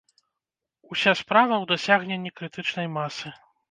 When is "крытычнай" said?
2.43-2.95